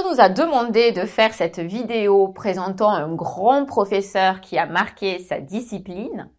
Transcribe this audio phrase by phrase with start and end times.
[0.00, 5.18] on nous a demandé de faire cette vidéo présentant un grand professeur qui a marqué
[5.18, 6.30] sa discipline,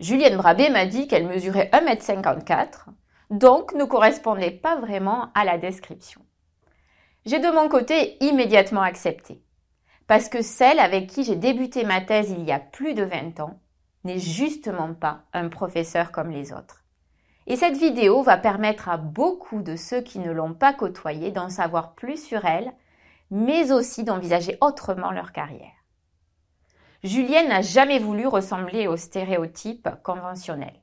[0.00, 2.86] Julienne Brabé m'a dit qu'elle mesurait 1m54,
[3.30, 6.20] donc ne correspondait pas vraiment à la description.
[7.24, 9.42] J'ai de mon côté immédiatement accepté,
[10.06, 13.40] parce que celle avec qui j'ai débuté ma thèse il y a plus de 20
[13.40, 13.58] ans
[14.04, 16.84] n'est justement pas un professeur comme les autres.
[17.48, 21.48] Et cette vidéo va permettre à beaucoup de ceux qui ne l'ont pas côtoyée d'en
[21.48, 22.72] savoir plus sur elle,
[23.30, 25.72] mais aussi d'envisager autrement leur carrière.
[27.04, 30.82] Julienne n'a jamais voulu ressembler aux stéréotypes conventionnels.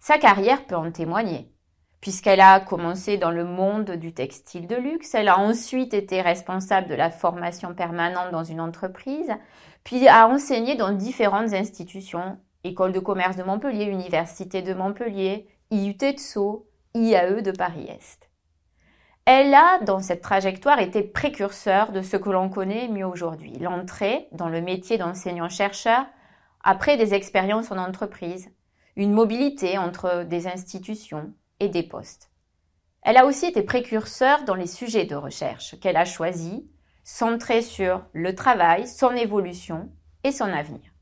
[0.00, 1.52] Sa carrière peut en témoigner,
[2.00, 6.88] puisqu'elle a commencé dans le monde du textile de luxe, elle a ensuite été responsable
[6.88, 9.32] de la formation permanente dans une entreprise,
[9.84, 15.94] puis a enseigné dans différentes institutions, École de commerce de Montpellier, Université de Montpellier, IUT
[15.94, 18.31] de Sceaux, IAE de Paris-Est.
[19.24, 24.26] Elle a, dans cette trajectoire, été précurseur de ce que l'on connaît mieux aujourd'hui, l'entrée
[24.32, 26.06] dans le métier d'enseignant-chercheur
[26.64, 28.50] après des expériences en entreprise,
[28.96, 32.32] une mobilité entre des institutions et des postes.
[33.02, 36.62] Elle a aussi été précurseur dans les sujets de recherche qu'elle a choisis,
[37.04, 39.88] centrés sur le travail, son évolution
[40.24, 40.92] et son avenir.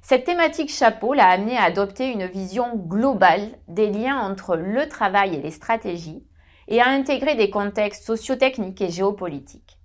[0.00, 5.34] Cette thématique chapeau l'a amené à adopter une vision globale des liens entre le travail
[5.34, 6.24] et les stratégies
[6.68, 9.78] et à intégrer des contextes sociotechniques et géopolitiques.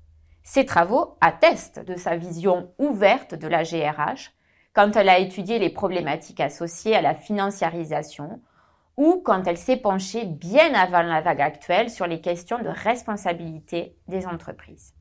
[0.43, 4.31] Ses travaux attestent de sa vision ouverte de la GRH
[4.73, 8.41] quand elle a étudié les problématiques associées à la financiarisation
[8.97, 13.95] ou quand elle s'est penchée bien avant la vague actuelle sur les questions de responsabilité
[14.07, 14.93] des entreprises.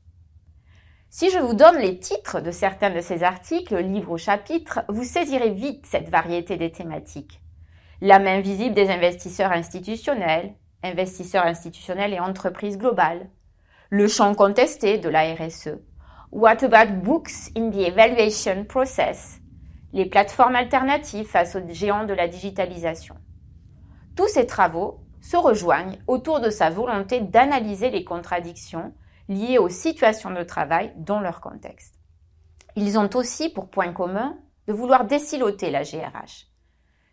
[1.09, 5.03] Si je vous donne les titres de certains de ces articles, livres au chapitre, vous
[5.03, 7.41] saisirez vite cette variété des thématiques.
[7.99, 13.29] La main visible des investisseurs institutionnels, investisseurs institutionnels et entreprises globales.
[13.89, 15.79] Le champ contesté de la RSE.
[16.31, 19.39] What about books in the evaluation process?
[19.93, 23.15] Les plateformes alternatives face aux géants de la digitalisation.
[24.15, 28.93] Tous ces travaux se rejoignent autour de sa volonté d'analyser les contradictions
[29.29, 31.95] liées aux situations de travail dans leur contexte.
[32.75, 34.37] Ils ont aussi pour point commun
[34.67, 36.50] de vouloir déciloter la GRH.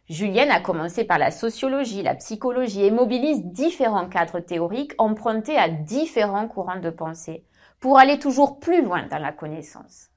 [0.08, 5.68] Julienne a commencé par la sociologie, la psychologie et mobilise différents cadres théoriques empruntés à
[5.68, 7.44] différents courants de pensée
[7.78, 10.08] pour aller toujours plus loin dans la connaissance.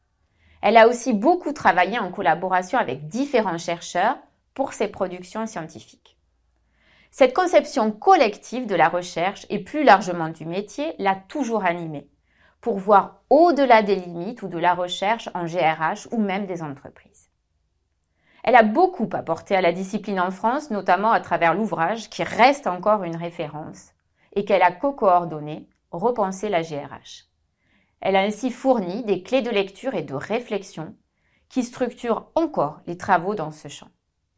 [0.62, 4.18] Elle a aussi beaucoup travaillé en collaboration avec différents chercheurs
[4.53, 6.18] pour ses productions scientifiques.
[7.09, 12.08] Cette conception collective de la recherche et plus largement du métier l'a toujours animée,
[12.62, 17.20] pour voir au-delà des limites ou de la recherche en GRH ou même des entreprises.
[18.44, 22.68] Elle a beaucoup apporté à la discipline en France, notamment à travers l'ouvrage qui reste
[22.68, 23.91] encore une référence
[24.34, 27.25] et qu'elle a co-coordonné, Repenser la GRH.
[28.00, 30.96] Elle a ainsi fourni des clés de lecture et de réflexion
[31.50, 33.90] qui structurent encore les travaux dans ce champ.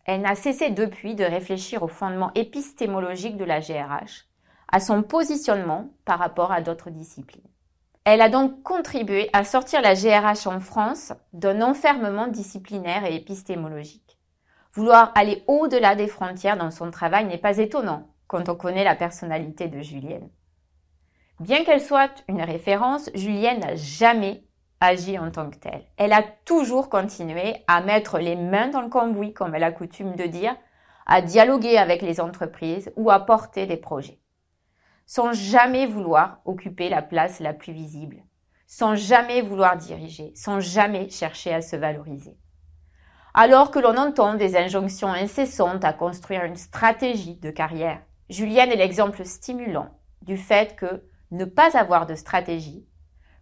[0.05, 4.25] Elle n'a cessé depuis de réfléchir au fondement épistémologique de la GRH,
[4.67, 7.52] à son positionnement par rapport à d'autres disciplines.
[8.05, 14.19] Elle a donc contribué à sortir la GRH en France d'un enfermement disciplinaire et épistémologique.
[14.73, 18.95] Vouloir aller au-delà des frontières dans son travail n'est pas étonnant quand on connaît la
[18.95, 20.29] personnalité de Julienne.
[21.39, 24.43] Bien qu'elle soit une référence, Julienne n'a jamais
[24.81, 25.85] agit en tant que telle.
[25.95, 30.15] Elle a toujours continué à mettre les mains dans le cambouis, comme elle a coutume
[30.15, 30.55] de dire,
[31.05, 34.19] à dialoguer avec les entreprises ou à porter des projets.
[35.05, 38.23] Sans jamais vouloir occuper la place la plus visible,
[38.67, 42.37] sans jamais vouloir diriger, sans jamais chercher à se valoriser.
[43.33, 48.77] Alors que l'on entend des injonctions incessantes à construire une stratégie de carrière, Julienne est
[48.77, 49.89] l'exemple stimulant
[50.21, 52.87] du fait que ne pas avoir de stratégie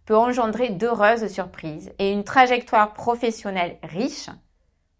[0.04, 4.30] peut engendrer d'heureuses surprises et une trajectoire professionnelle riche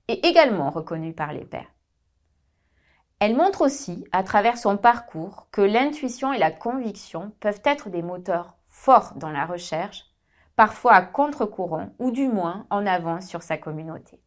[0.08, 1.72] et également reconnue par les pairs.
[3.24, 8.02] Elle montre aussi, à travers son parcours, que l'intuition et la conviction peuvent être des
[8.02, 10.06] moteurs forts dans la recherche,
[10.56, 14.20] parfois à contre-courant ou du moins en avance sur sa communauté.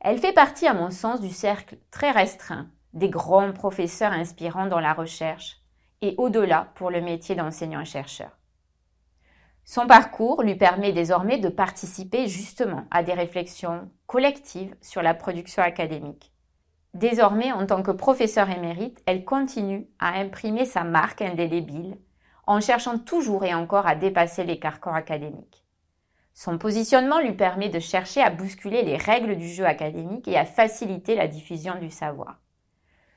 [0.00, 4.80] Elle fait partie, à mon sens, du cercle très restreint des grands professeurs inspirants dans
[4.80, 5.58] la recherche
[6.00, 8.30] et au-delà pour le métier d'enseignant-chercheur.
[9.66, 15.62] Son parcours lui permet désormais de participer justement à des réflexions collectives sur la production
[15.62, 16.31] académique.
[16.94, 21.96] Désormais, en tant que professeur émérite, elle continue à imprimer sa marque indélébile
[22.46, 25.64] en cherchant toujours et encore à dépasser les carcans académiques.
[26.34, 30.44] Son positionnement lui permet de chercher à bousculer les règles du jeu académique et à
[30.44, 32.40] faciliter la diffusion du savoir.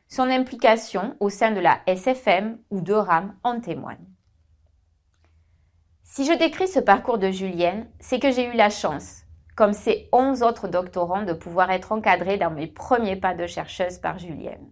[0.07, 4.05] Son implication au sein de la SFM ou de RAM en témoigne.
[6.03, 9.24] Si je décris ce parcours de Julienne, c'est que j'ai eu la chance,
[9.55, 13.97] comme ces onze autres doctorants, de pouvoir être encadrée dans mes premiers pas de chercheuse
[13.97, 14.69] par Julienne.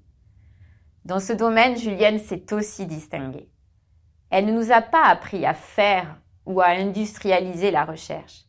[1.06, 3.50] Dans ce domaine, Julienne s'est aussi distinguée.
[4.30, 8.46] Elle ne nous a pas appris à faire ou à industrialiser la recherche,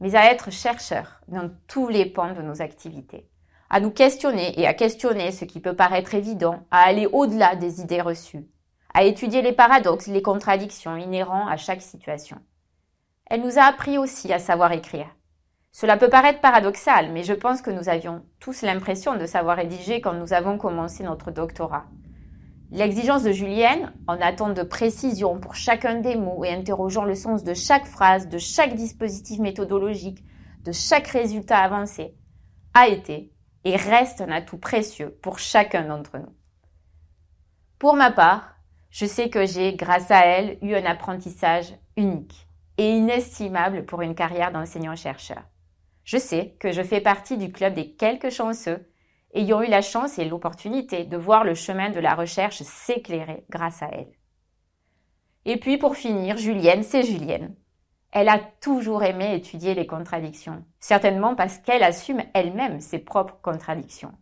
[0.00, 3.28] mais à être chercheur dans tous les pans de nos activités,
[3.68, 7.80] à nous questionner et à questionner ce qui peut paraître évident, à aller au-delà des
[7.80, 8.48] idées reçues,
[8.92, 12.38] à étudier les paradoxes, les contradictions inhérents à chaque situation.
[13.26, 15.06] Elle nous a appris aussi à savoir écrire.
[15.72, 20.00] Cela peut paraître paradoxal, mais je pense que nous avions tous l'impression de savoir rédiger
[20.00, 21.86] quand nous avons commencé notre doctorat.
[22.72, 27.44] L'exigence de Julienne, en attente de précision pour chacun des mots et interrogeant le sens
[27.44, 30.24] de chaque phrase, de chaque dispositif méthodologique,
[30.64, 32.14] de chaque résultat avancé,
[32.74, 33.32] a été
[33.64, 36.34] et reste un atout précieux pour chacun d'entre nous.
[37.78, 38.56] Pour ma part,
[38.90, 42.46] je sais que j'ai, grâce à elle, eu un apprentissage unique
[42.76, 45.42] et inestimable pour une carrière d'enseignant-chercheur.
[46.04, 48.86] Je sais que je fais partie du club des quelques chanceux
[49.34, 53.82] ayant eu la chance et l'opportunité de voir le chemin de la recherche s'éclairer grâce
[53.82, 54.12] à elle.
[55.44, 57.54] Et puis pour finir, Julienne, c'est Julienne.
[58.12, 64.12] Elle a toujours aimé étudier les contradictions, certainement parce qu'elle assume elle-même ses propres contradictions.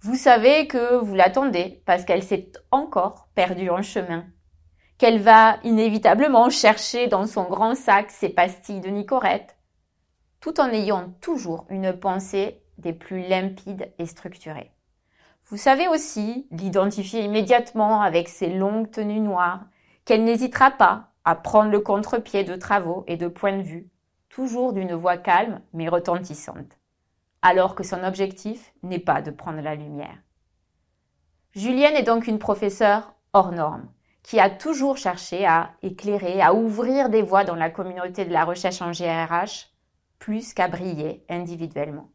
[0.00, 4.26] Vous savez que vous l'attendez parce qu'elle s'est encore perdue en chemin,
[4.98, 9.56] qu'elle va inévitablement chercher dans son grand sac ses pastilles de Nicorette,
[10.44, 14.72] tout en ayant toujours une pensée des plus limpides et structurées.
[15.46, 19.64] Vous savez aussi l'identifier immédiatement avec ses longues tenues noires,
[20.04, 23.88] qu'elle n'hésitera pas à prendre le contre-pied de travaux et de points de vue,
[24.28, 26.76] toujours d'une voix calme mais retentissante
[27.40, 30.18] alors que son objectif n'est pas de prendre la lumière.
[31.52, 33.88] Julienne est donc une professeure hors norme,
[34.22, 38.44] qui a toujours cherché à éclairer, à ouvrir des voies dans la communauté de la
[38.44, 39.73] recherche en GRH,
[40.24, 42.08] plus qu'à briller individuellement.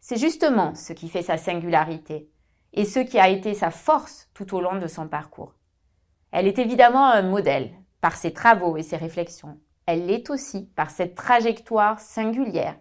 [0.00, 2.28] C'est justement ce qui fait sa singularité
[2.74, 5.54] et ce qui a été sa force tout au long de son parcours.
[6.30, 7.72] Elle est évidemment un modèle
[8.02, 9.58] par ses travaux et ses réflexions.
[9.86, 12.76] Elle l'est aussi par cette trajectoire singulière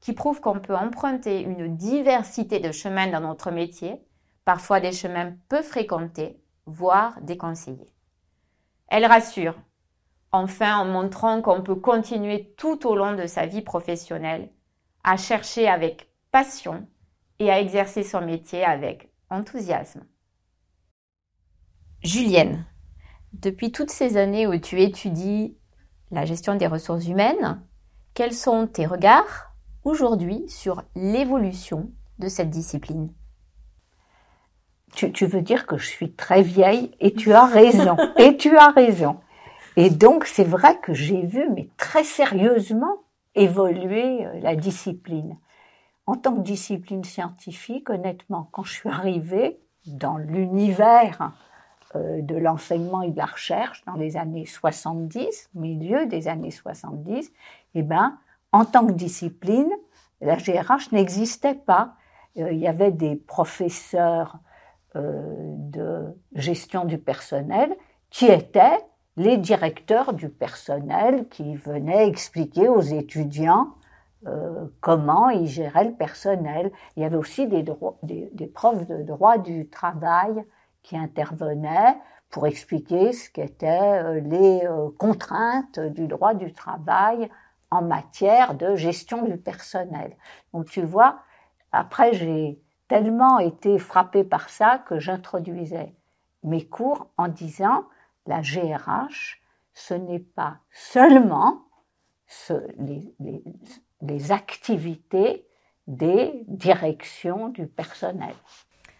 [0.00, 4.02] qui prouve qu'on peut emprunter une diversité de chemins dans notre métier,
[4.44, 7.90] parfois des chemins peu fréquentés, voire déconseillés.
[8.88, 9.56] Elle rassure,
[10.32, 14.50] enfin en montrant qu'on peut continuer tout au long de sa vie professionnelle
[15.04, 16.86] à chercher avec passion
[17.38, 20.04] et à exercer son métier avec enthousiasme.
[22.02, 22.64] Julienne,
[23.32, 25.56] depuis toutes ces années où tu étudies
[26.10, 27.62] la gestion des ressources humaines,
[28.14, 33.12] quels sont tes regards aujourd'hui sur l'évolution de cette discipline?
[34.94, 37.96] Tu, veux dire que je suis très vieille et tu as raison.
[38.18, 39.18] et tu as raison.
[39.76, 43.02] Et donc c'est vrai que j'ai vu, mais très sérieusement,
[43.34, 45.38] évoluer euh, la discipline.
[46.06, 51.32] En tant que discipline scientifique, honnêtement, quand je suis arrivée dans l'univers
[51.94, 57.32] euh, de l'enseignement et de la recherche dans les années 70, milieu des années 70,
[57.74, 58.18] eh ben,
[58.50, 59.70] en tant que discipline,
[60.20, 61.94] la GRH n'existait pas.
[62.36, 64.38] Euh, il y avait des professeurs
[64.94, 67.74] de gestion du personnel
[68.10, 68.78] qui étaient
[69.16, 73.74] les directeurs du personnel qui venaient expliquer aux étudiants
[74.26, 76.72] euh, comment ils géraient le personnel.
[76.96, 77.64] Il y avait aussi des,
[78.02, 80.44] des, profs de droit du travail
[80.82, 81.96] qui intervenaient
[82.30, 84.62] pour expliquer ce qu'étaient les
[84.98, 87.28] contraintes du droit du travail
[87.72, 90.14] en matière de gestion du personnel.
[90.52, 91.20] Donc tu vois,
[91.72, 95.94] après j'ai tellement été frappée par ça que j'introduisais
[96.44, 97.84] mes cours en disant
[98.26, 99.40] la GRH,
[99.74, 101.62] ce n'est pas seulement
[104.00, 105.46] les, activités
[105.86, 108.34] des directions du personnel.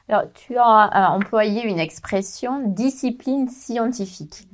[0.09, 4.49] Alors, tu as employé une expression discipline scientifique.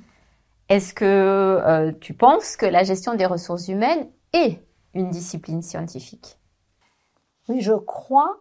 [0.68, 4.62] Est-ce que euh, tu penses que la gestion des ressources humaines est
[4.94, 6.38] une discipline scientifique?
[7.48, 8.40] Oui, je crois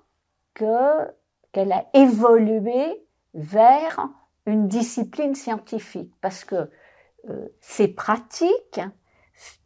[0.53, 1.07] que
[1.53, 4.10] qu'elle a évolué vers
[4.48, 6.70] une discipline scientifique parce que
[7.30, 8.80] euh, ces pratiques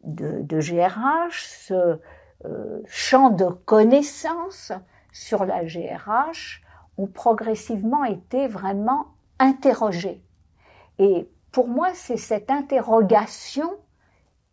[0.04, 1.98] de, GRH, ce
[2.44, 4.72] euh, champ de connaissances
[5.12, 6.62] sur la GRH
[6.98, 10.22] ont progressivement été vraiment interrogées.
[10.98, 13.70] Et pour moi, c'est cette interrogation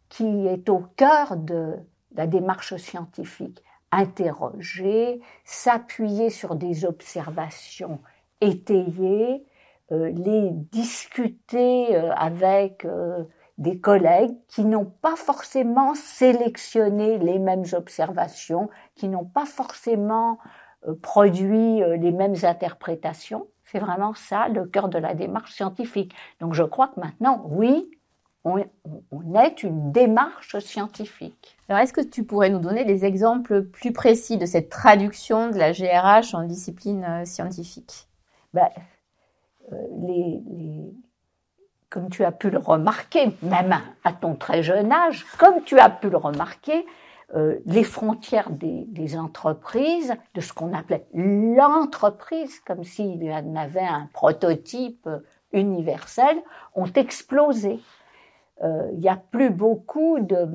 [0.09, 1.75] qui est au cœur de
[2.15, 3.63] la démarche scientifique.
[3.91, 7.99] Interroger, s'appuyer sur des observations
[8.41, 9.45] étayées,
[9.91, 13.23] les discuter euh, avec euh,
[13.57, 20.39] des collègues qui n'ont pas forcément sélectionné les mêmes observations, qui n'ont pas forcément
[20.87, 23.47] euh, produit euh, les mêmes interprétations.
[23.65, 26.15] C'est vraiment ça le cœur de la démarche scientifique.
[26.39, 27.91] Donc je crois que maintenant, oui,
[28.45, 31.57] on, est une démarche scientifique.
[31.67, 35.57] Alors est-ce que tu pourrais nous donner des exemples plus précis de cette traduction de
[35.57, 38.07] la GRH en discipline euh, scientifique?
[38.53, 38.69] Ben,
[39.71, 40.41] les,
[41.89, 45.89] comme tu as pu le remarquer, même à ton très jeune âge, comme tu as
[45.89, 46.85] pu le remarquer,
[47.35, 53.81] euh, les frontières des, entreprises, de ce qu'on appelait l'entreprise, comme s'il y en avait
[53.81, 55.07] un prototype
[55.51, 56.37] universel,
[56.75, 57.79] ont explosé.
[58.63, 60.47] Euh, il n'y a plus beaucoup de,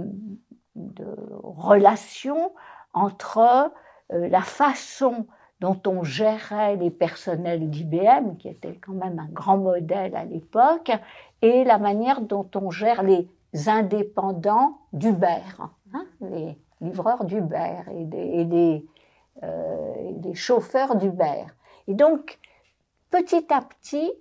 [1.42, 2.52] relations
[2.92, 3.70] entre
[4.12, 5.26] euh, la façon
[5.64, 10.92] dont on gérait les personnels d'IBM, qui était quand même un grand modèle à l'époque,
[11.40, 13.26] et la manière dont on gère les
[13.66, 15.40] indépendants d'Uber,
[15.94, 18.84] hein, les livreurs d'Uber et des,
[19.42, 21.46] euh, chauffeurs d'Uber.
[21.88, 22.38] Et donc,
[23.10, 24.12] petit à petit,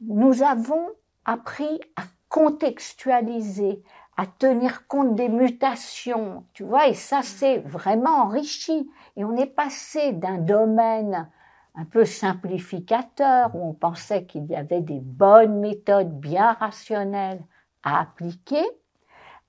[0.00, 0.88] nous avons
[1.24, 3.80] appris à contextualiser,
[4.20, 8.90] à tenir compte des mutations, tu vois, et ça c'est vraiment enrichi.
[9.16, 11.26] Et on est passé d'un domaine
[11.74, 17.42] un peu simplificateur, où on pensait qu'il y avait des bonnes méthodes bien rationnelles
[17.82, 18.62] à appliquer,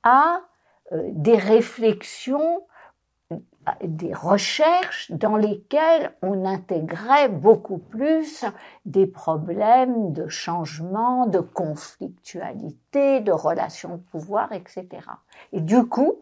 [0.04, 0.40] à
[0.94, 2.62] euh, des réflexions,
[3.84, 8.46] des recherches dans lesquelles on intégrait beaucoup plus
[8.86, 14.88] des problèmes de changement, de conflictualité, de relations de pouvoir, etc.
[15.52, 16.16] Et du coup,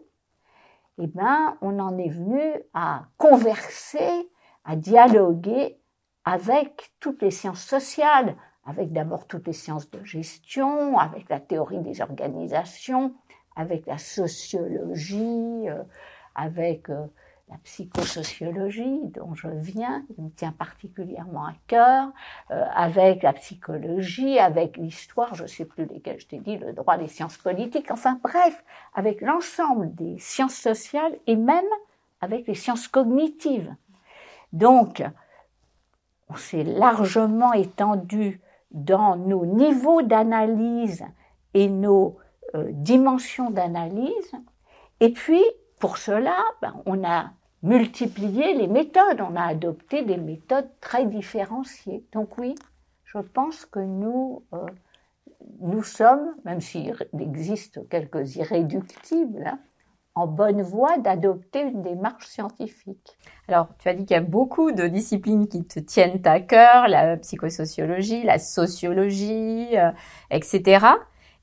[0.98, 2.42] eh ben, on en est venu
[2.74, 4.30] à converser,
[4.64, 5.78] à dialoguer
[6.24, 11.80] avec toutes les sciences sociales, avec d'abord toutes les sciences de gestion, avec la théorie
[11.80, 13.14] des organisations,
[13.56, 15.82] avec la sociologie, euh,
[16.34, 17.06] avec euh,
[17.50, 22.10] la psychosociologie dont je viens, qui me tient particulièrement à cœur,
[22.50, 26.72] euh, avec la psychologie, avec l'histoire, je ne sais plus lesquelles je t'ai dit, le
[26.72, 28.64] droit des sciences politiques, enfin bref,
[28.94, 31.64] avec l'ensemble des sciences sociales et même
[32.20, 33.74] avec les sciences cognitives.
[34.52, 35.02] Donc,
[36.28, 38.40] on s'est largement étendu
[38.70, 41.04] dans nos niveaux d'analyse
[41.54, 42.18] et nos
[42.54, 44.32] euh, dimensions d'analyse.
[45.00, 45.42] Et puis,
[45.80, 47.30] pour cela, ben, on a
[47.62, 52.04] multiplié les méthodes, on a adopté des méthodes très différenciées.
[52.12, 52.54] Donc oui,
[53.04, 54.66] je pense que nous, euh,
[55.60, 59.58] nous sommes, même s'il existe quelques irréductibles, hein,
[60.14, 63.16] en bonne voie d'adopter une démarche scientifique.
[63.48, 66.88] Alors, tu as dit qu'il y a beaucoup de disciplines qui te tiennent à cœur,
[66.88, 69.90] la psychosociologie, la sociologie, euh,
[70.30, 70.86] etc.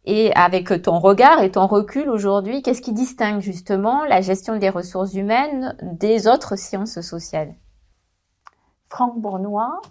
[0.09, 4.69] Et avec ton regard et ton recul aujourd'hui, qu'est-ce qui distingue justement la gestion des
[4.69, 7.53] ressources humaines des autres sciences sociales?
[8.89, 9.81] Franck Bournois,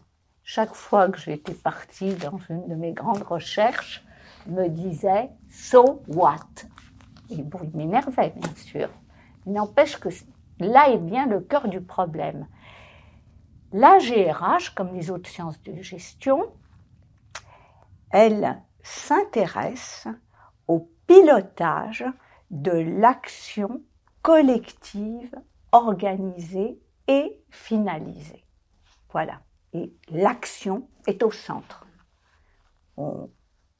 [0.42, 4.06] chaque fois que j'étais partie dans une de mes grandes recherches,
[4.46, 6.64] me disait So what?
[7.28, 8.88] Et bon, il m'énervait, bien sûr.
[9.44, 10.08] N'empêche que
[10.60, 12.46] là est bien le cœur du problème.
[13.70, 16.46] La GRH, comme les autres sciences de gestion,
[18.10, 20.06] elle s'intéresse
[20.68, 22.04] au pilotage
[22.50, 23.82] de l'action
[24.22, 25.34] collective,
[25.72, 28.44] organisée et finalisée.
[29.10, 29.40] Voilà.
[29.72, 31.84] Et l'action est au centre.
[32.96, 33.28] On,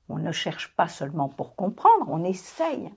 [0.08, 2.92] ne cherche pas seulement pour comprendre, on essaye.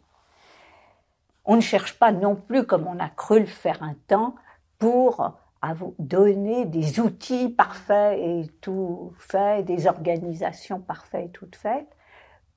[1.46, 4.36] On ne cherche pas non plus, comme on a cru le faire un temps,
[4.80, 5.38] pour
[5.76, 11.96] vous donner des outils parfaits et tout faits, des organisations parfaites et toutes faites.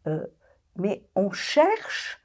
[0.06, 0.26] Euh,
[0.76, 2.20] mais on cherche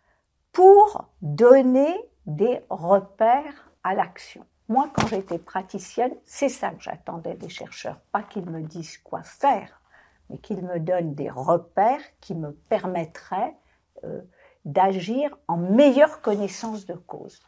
[0.51, 4.45] pour donner des repères à l'action.
[4.69, 7.99] Moi, quand j'étais praticienne, c'est ça que j'attendais des chercheurs.
[8.11, 9.81] Pas qu'ils me disent quoi faire,
[10.29, 13.55] mais qu'ils me donnent des repères qui me permettraient
[14.03, 14.21] euh,
[14.65, 17.41] d'agir en meilleure connaissance de cause.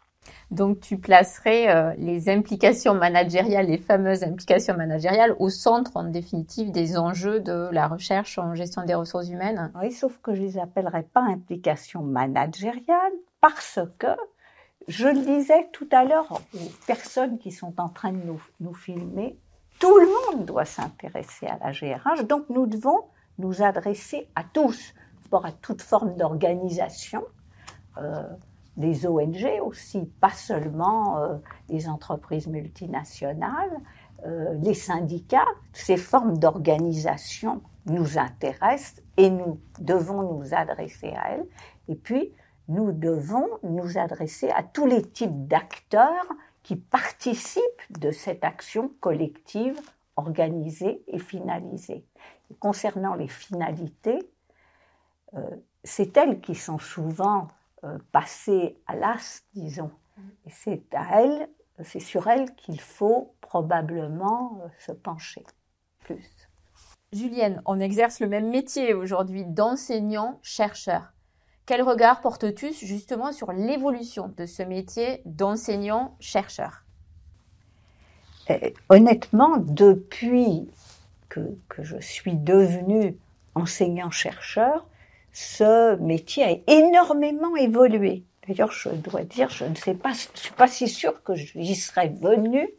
[0.51, 6.71] Donc tu placerais euh, les implications managériales, les fameuses implications managériales, au centre en définitive
[6.71, 9.71] des enjeux de la recherche en gestion des ressources humaines?
[9.79, 14.07] Oui, sauf que je les appellerais pas implications managériales parce que
[14.87, 18.21] je le disais tout à l'heure aux personnes qui sont en train de
[18.59, 19.37] nous, filmer,
[19.79, 23.01] tout le monde doit s'intéresser à la GRH, donc nous devons
[23.37, 24.93] nous adresser à tous,
[25.29, 27.23] pour à toute forme d'organisation.
[27.97, 28.23] Euh,
[28.79, 31.35] des ONG aussi, pas seulement euh,
[31.67, 33.77] les entreprises multinationales,
[34.25, 41.45] euh, les syndicats, ces formes d'organisation nous intéressent et nous devons nous adresser à elles.
[41.89, 42.33] Et puis,
[42.69, 46.27] nous devons nous adresser à tous les types d'acteurs
[46.63, 49.79] qui participent de cette action collective
[50.15, 52.05] organisée et finalisée.
[52.59, 54.19] concernant les finalités,
[55.33, 55.39] euh,
[55.83, 57.47] c'est elles qui sont souvent
[57.83, 59.91] euh, passées à l'as, disons.
[60.45, 61.49] Et c'est à elles,
[61.83, 65.45] c'est sur elles qu'il faut probablement euh, se pencher
[65.99, 66.49] plus.
[67.13, 71.13] Julienne, on exerce le même métier aujourd'hui d'enseignant-chercheur.
[71.65, 76.83] Quel regard portes-tu justement sur l'évolution de ce métier d'enseignant-chercheur
[78.49, 80.69] eh, Honnêtement, depuis
[81.29, 83.17] que, que, je suis devenue
[83.55, 84.88] enseignant-chercheur,
[85.39, 88.25] ce métier a énormément évolué.
[88.45, 91.75] D'ailleurs, je dois dire, je ne sais pas, je suis pas si sûre que j'y
[91.75, 92.69] serais venue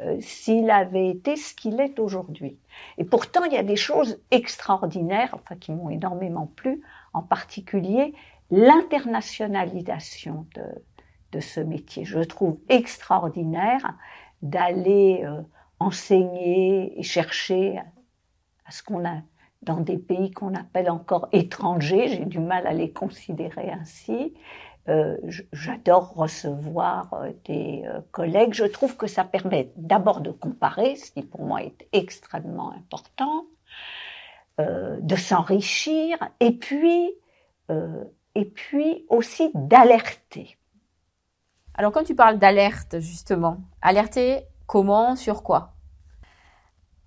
[0.00, 2.58] euh, s'il avait été ce qu'il est aujourd'hui.
[2.98, 6.82] Et pourtant, il y a des choses extraordinaires, enfin qui m'ont énormément plu,
[7.14, 8.12] en particulier
[8.50, 10.46] l'internationalisation
[11.32, 12.04] de, ce métier.
[12.04, 13.94] Je trouve extraordinaire
[14.42, 15.40] d'aller euh,
[15.80, 17.78] enseigner et chercher
[18.66, 19.22] à ce qu'on a
[19.64, 24.34] dans des pays qu'on appelle encore étrangers, j'ai du mal à les considérer ainsi,
[24.88, 25.16] euh,
[25.52, 28.52] j'adore recevoir euh, des euh, collègues.
[28.52, 33.46] Je trouve que ça permet d'abord de comparer, ce qui pour moi est extrêmement important,
[34.58, 37.12] de s'enrichir et puis
[38.36, 40.56] et puis aussi d'alerter.
[41.74, 45.73] Alors quand tu parles d'alerte justement, alerter comment, sur quoi?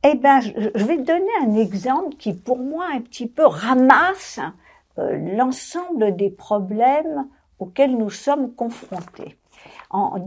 [0.09, 4.39] Eh ben, je vais donner un exemple qui pour moi un petit peu ramasse
[4.95, 7.27] l'ensemble des problèmes
[7.59, 9.37] auxquels nous sommes confrontés.
[9.89, 10.17] En,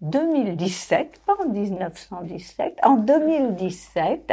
[0.00, 4.32] 2017, pas en 1917, en 2017,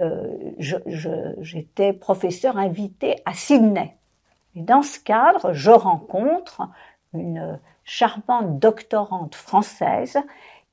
[0.00, 3.96] euh, j'étais professeur invité à Sydney.
[4.56, 6.62] Et dans ce cadre, je rencontre
[7.14, 10.18] une charmante doctorante française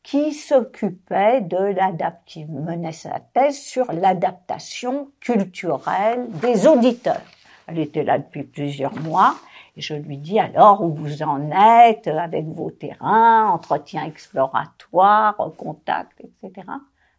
[0.04, 7.22] qui s'occupait de l'adaptation, qui menait sa thèse sur l'adaptation culturelle des auditeurs.
[7.68, 9.36] Elle était là depuis plusieurs mois
[9.76, 16.22] et je lui dis alors où vous en êtes avec vos terrains, entretien exploratoire, contact,
[16.22, 16.68] etc.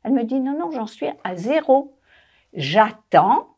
[0.03, 1.97] Elle me dit non, non, j'en suis à zéro.
[2.53, 3.57] J'attends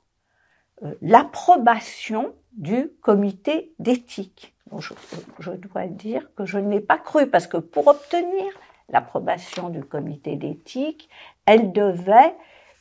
[0.85, 4.55] euh, l'approbation du comité d'éthique.
[4.79, 4.95] je,
[5.41, 8.53] je, dois dire que je ne l'ai pas cru parce que pour obtenir
[8.89, 11.09] l'approbation du comité d'éthique,
[11.45, 12.35] elle devait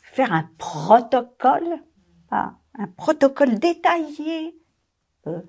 [0.04, 1.80] faire un protocole,
[2.32, 4.56] un protocole détaillé
[5.28, 5.42] euh,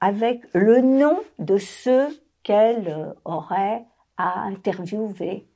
[0.00, 2.08] avec le nom de ceux
[2.42, 3.84] qu'elle euh, aurait
[4.16, 5.48] à interviewer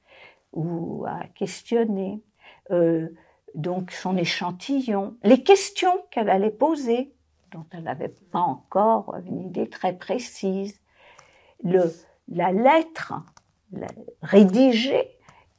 [0.52, 2.22] ou à questionner,
[2.70, 3.08] euh,
[3.54, 7.14] donc son échantillon, les questions qu'elle allait poser,
[7.52, 10.80] dont elle n'avait pas encore une idée très précise,
[11.62, 11.92] le,
[12.28, 13.14] la lettre
[14.22, 15.08] rédigée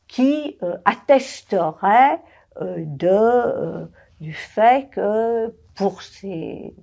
[0.08, 2.22] qui euh, attesterait
[2.62, 3.88] de,
[4.20, 6.76] du fait que pour ces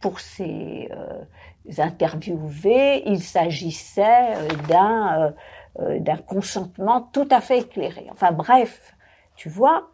[0.00, 1.22] pour ces euh,
[1.78, 5.30] interviewés, il s'agissait euh, d'un euh,
[5.80, 8.06] euh, d'un consentement tout à fait éclairé.
[8.12, 8.94] Enfin bref,
[9.36, 9.88] tu vois,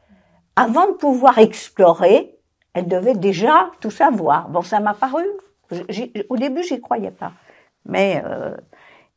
[0.57, 2.37] avant de pouvoir explorer,
[2.75, 4.49] elle devait déjà tout savoir.
[4.49, 5.25] Bon, ça m'a paru.
[6.29, 7.33] Au début, j'y croyais pas,
[7.87, 8.55] mais euh,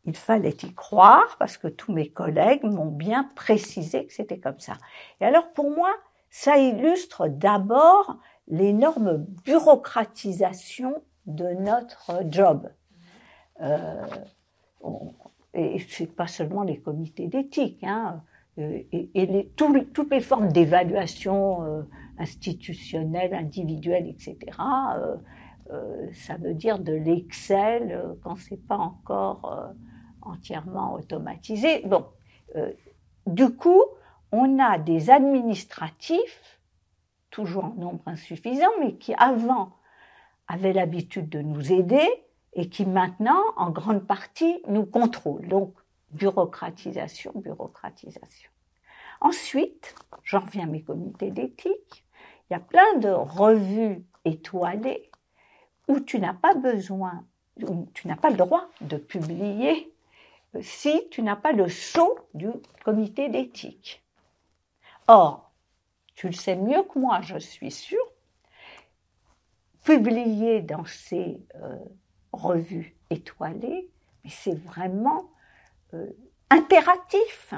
[0.05, 4.59] il fallait y croire parce que tous mes collègues m'ont bien précisé que c'était comme
[4.59, 4.77] ça.
[5.21, 5.89] Et alors pour moi,
[6.29, 12.69] ça illustre d'abord l'énorme bureaucratisation de notre job.
[13.61, 14.05] Euh,
[15.53, 18.21] et c'est pas seulement les comités d'éthique, hein,
[18.57, 21.81] et, toutes les formes d'évaluation euh,
[22.17, 24.37] institutionnelle, individuelle, etc.
[24.97, 25.15] Euh,
[25.71, 29.73] euh, ça veut dire de l'Excel quand c'est pas encore
[30.25, 31.81] entièrement automatisé.
[31.85, 32.05] Bon,
[33.25, 33.83] du coup,
[34.31, 36.59] on a des administratifs
[37.29, 39.73] toujours en nombre insuffisant, mais qui avant
[40.47, 42.07] avaient l'habitude de nous aider
[42.53, 45.47] et qui maintenant, en grande partie, nous contrôlent.
[45.47, 45.73] Donc,
[46.11, 48.49] bureaucratisation, bureaucratisation.
[49.21, 52.05] Ensuite, j'en reviens à mes comités d'éthique.
[52.49, 55.11] Il y a plein de revues étoilées
[55.87, 57.25] où tu n'as pas besoin,
[57.61, 59.93] où tu n'as pas le droit de publier
[60.61, 62.49] si tu n'as pas le sceau du
[62.83, 64.03] comité d'éthique.
[65.07, 65.51] Or,
[66.15, 68.05] tu le sais mieux que moi, je suis sûre,
[69.83, 71.77] publié dans ces euh,
[72.33, 73.89] revues étoilées,
[74.27, 75.29] c'est vraiment
[75.93, 76.09] euh,
[76.49, 77.53] impératif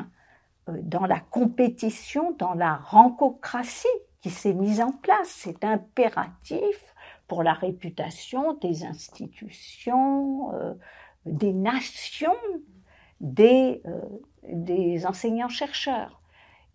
[0.68, 3.88] euh, dans la compétition, dans la rancocratie
[4.22, 5.30] qui s'est mise en place.
[5.30, 6.94] C'est impératif
[7.28, 10.52] pour la réputation des institutions,
[11.26, 12.34] des nations,
[13.20, 14.02] des, euh,
[14.44, 16.22] des enseignants-chercheurs.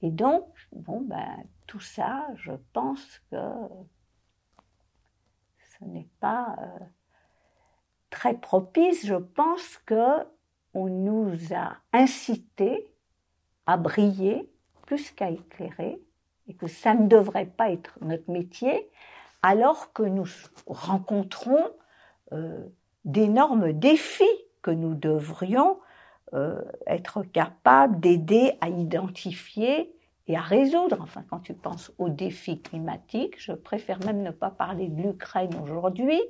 [0.03, 3.37] Et donc, bon, ben, tout ça, je pense que
[5.79, 6.85] ce n'est pas euh,
[8.11, 9.07] très propice.
[9.07, 10.27] Je pense que
[10.75, 12.89] on nous a incité
[13.67, 14.51] à briller
[14.87, 16.01] plus qu'à éclairer
[16.49, 18.91] et que ça ne devrait pas être notre métier,
[19.43, 20.27] alors que nous
[20.67, 21.71] rencontrons
[22.33, 22.65] euh,
[23.05, 24.25] d'énormes défis
[24.63, 25.79] que nous devrions
[26.35, 29.93] euh, être capables d'aider à identifier
[30.29, 30.99] et à résoudre.
[31.01, 35.55] Enfin, quand tu penses aux défis climatiques, je préfère même ne pas parler de l'Ukraine
[35.63, 36.21] aujourd'hui.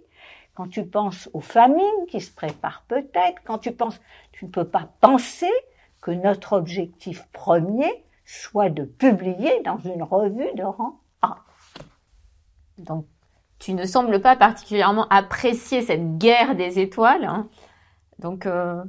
[0.55, 4.01] Quand tu penses aux famines qui se préparent peut-être, quand tu penses,
[4.33, 5.51] tu ne peux pas penser
[6.01, 11.37] que notre objectif premier soit de publier dans une revue de rang A.
[12.79, 13.07] Donc,
[13.59, 17.25] tu ne sembles pas particulièrement apprécier cette guerre des étoiles.
[17.25, 17.49] Hein.
[18.19, 18.83] Donc, euh,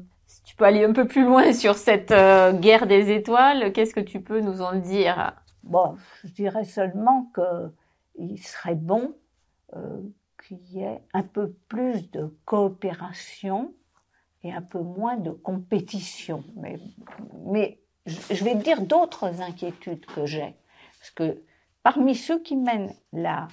[0.44, 4.00] tu peux aller un peu plus loin sur cette euh, guerre des étoiles, qu'est-ce que
[4.00, 5.34] tu peux nous en dire?
[5.64, 9.16] Bon, je dirais seulement qu'il serait bon
[9.76, 10.02] euh,
[10.46, 13.74] qu'il y ait un peu plus de coopération
[14.44, 16.44] et un peu moins de compétition.
[16.58, 16.80] Mais,
[17.46, 20.56] mais je vais dire d'autres inquiétudes que j'ai.
[21.00, 21.42] Parce que
[21.82, 23.48] parmi ceux qui mènent la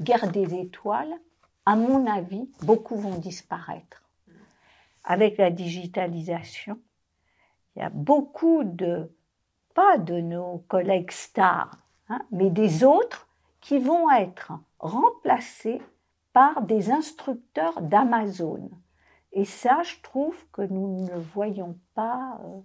[0.00, 1.14] guerre des étoiles,
[1.64, 4.05] à mon avis, beaucoup vont disparaître.
[5.06, 6.78] Avec la digitalisation,
[7.74, 9.10] il y a beaucoup de,
[9.74, 13.28] pas de nos collègues stars, hein, mais des autres
[13.60, 15.80] qui vont être remplacés
[16.32, 18.70] par des instructeurs d'Amazon.
[19.32, 22.60] Et ça, je trouve que nous ne le voyons pas euh,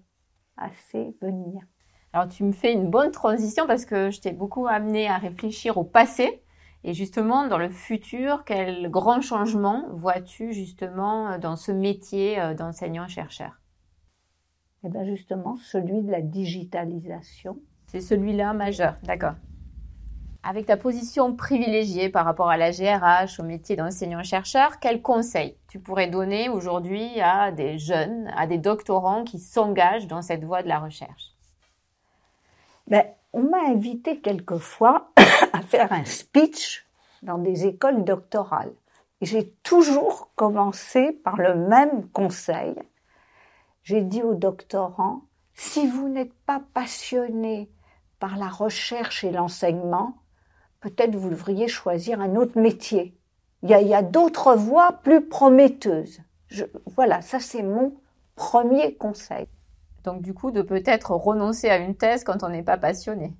[0.58, 1.62] assez venir.
[2.13, 5.77] Alors tu me fais une bonne transition parce que je t'ai beaucoup amené à réfléchir
[5.77, 6.43] au passé
[6.84, 13.60] et justement, dans le futur, quel grand changement vois-tu justement dans ce métier euh, d'enseignant-chercheur?
[14.84, 17.60] Eh bien justement, celui de la digitalisation.
[17.86, 19.36] C'est celui-là majeur, d'accord.
[20.44, 25.80] Avec ta position privilégiée par rapport à la GRH, au métier d'enseignant-chercheur, quels conseils tu
[25.80, 30.67] pourrais donner aujourd'hui à des jeunes, à des doctorants qui s'engagent dans cette voie de
[30.67, 31.36] la recherche?
[32.88, 35.12] Ben, On m'a invité quelquefois
[35.54, 36.86] à faire un speech
[37.24, 38.74] dans des écoles doctorales.
[39.22, 42.76] J'ai toujours commencé par le même conseil.
[43.84, 45.22] J'ai dit aux doctorants,
[45.54, 47.70] si vous n'êtes pas passionné
[48.20, 50.17] par la recherche et l'enseignement,
[50.80, 53.15] peut-être vous devriez choisir un autre métier.
[53.63, 56.22] Il y a, d'autres voies plus prometteuses.
[56.96, 57.94] voilà, ça c'est mon
[58.36, 59.48] premier conseil.
[60.04, 63.34] Donc du coup, de peut-être renoncer à une thèse quand on n'est pas passionné.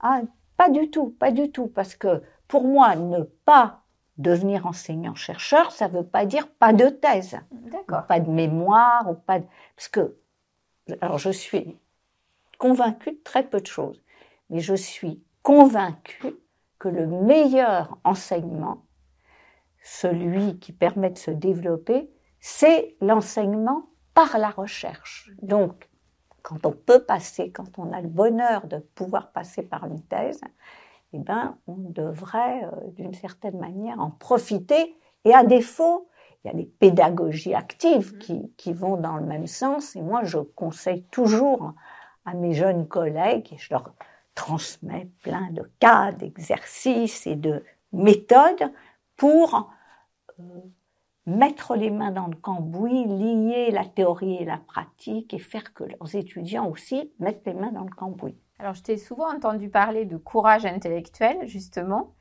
[0.00, 0.20] Ah,
[0.56, 3.82] pas du tout, pas du tout, parce que pour moi, ne pas
[4.18, 7.38] devenir enseignant-chercheur, ça ne veut pas dire pas de thèse,
[8.08, 9.46] pas de mémoire, ou pas de...
[9.74, 10.16] parce que
[11.00, 11.78] alors je suis
[12.58, 14.02] convaincue de très peu de choses,
[14.48, 16.34] mais je suis convaincue
[16.78, 18.84] que le meilleur enseignement,
[19.82, 25.30] celui qui permet de se développer, c'est l'enseignement par la recherche.
[25.42, 25.88] Donc,
[26.46, 30.40] quand on peut passer, quand on a le bonheur de pouvoir passer par une thèse,
[31.12, 34.96] eh ben, on devrait, euh, d'une certaine manière, en profiter.
[35.24, 36.08] Et à défaut,
[36.44, 38.18] il y a les pédagogies actives mmh.
[38.18, 39.96] qui, qui, vont dans le même sens.
[39.96, 41.72] Et moi, je conseille toujours
[42.24, 43.92] à mes jeunes collègues, et je leur
[44.36, 48.72] transmet plein de cas, d'exercices et de méthodes
[49.16, 49.68] pour
[50.38, 50.42] euh,
[51.26, 55.84] mettre les mains dans le cambouis, lier la théorie et la pratique et faire que
[55.84, 58.38] leurs étudiants aussi mettent les mains dans le cambouis.
[58.58, 62.14] Alors, je t'ai souvent entendu parler de courage intellectuel, justement.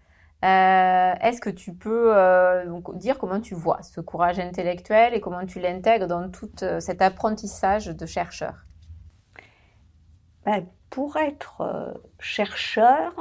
[0.44, 5.46] Euh, est-ce que tu peux euh, dire comment tu vois ce courage intellectuel et comment
[5.46, 8.66] tu l'intègres dans tout cet apprentissage de chercheur?
[10.46, 13.14] Ben, pour être euh, chercheur,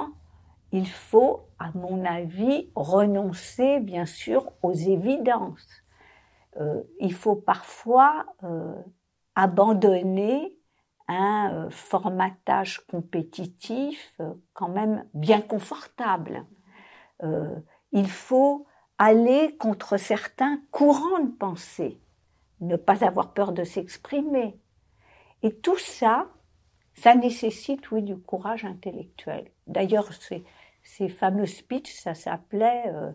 [0.75, 5.85] il faut, à mon avis, renoncer bien sûr aux évidences.
[6.61, 8.75] Euh, il faut parfois euh,
[9.37, 10.59] abandonner
[11.07, 14.19] un formatage compétitif
[14.53, 16.45] quand même bien confortable.
[17.93, 18.67] il faut
[18.99, 22.01] aller contre certains courants de pensée,
[22.61, 24.59] ne pas avoir peur de s'exprimer.
[25.43, 26.27] Et tout ça,
[26.95, 29.51] ça nécessite, oui, du courage intellectuel.
[29.67, 30.45] D'ailleurs, ces,
[30.85, 33.11] ces fameux speeches, ça s'appelait euh,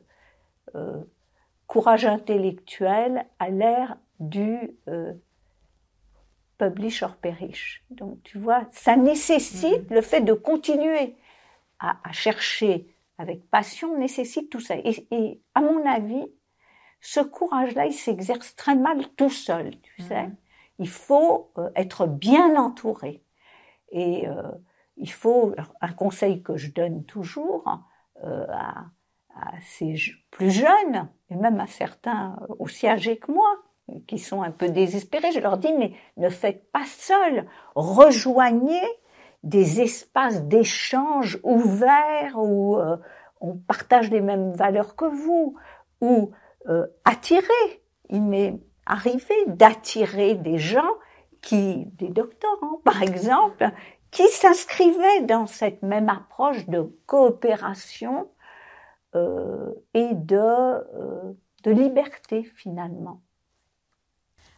[0.75, 1.03] euh,
[1.67, 5.13] Courage intellectuel à l'ère du euh,
[6.57, 7.83] publish or perish.
[7.91, 9.93] Donc, tu vois, ça nécessite mm-hmm.
[9.93, 11.15] le fait de continuer
[11.79, 12.87] à, chercher
[13.19, 14.75] avec passion, nécessite tout ça.
[14.77, 16.25] Et, à mon avis,
[17.01, 20.23] ce courage-là, il s'exerce très mal tout seul, tu sais.
[20.23, 20.35] Mhm.
[20.79, 23.21] Il faut euh, être bien entouré.
[23.91, 24.27] Et
[24.99, 27.63] il faut, un conseil que je donne toujours
[28.23, 28.85] euh, à,
[29.61, 29.95] ces
[30.31, 33.49] plus jeunes, et même à certains aussi âgés que moi,
[34.05, 38.83] qui sont un peu désespérés, je leur dis, mais ne faites pas seul, rejoignez
[39.43, 42.97] des espaces d'échange ouverts où euh,
[43.39, 45.55] on partage les mêmes valeurs que vous,
[46.01, 46.31] ou
[46.67, 47.81] euh, attirer.
[48.09, 50.91] Il m'est arrivé d'attirer des gens
[51.41, 53.71] qui, des doctorants par exemple,
[54.11, 58.29] qui s'inscrivaient dans cette même approche de coopération
[59.15, 63.21] euh, et de, euh, de liberté finalement.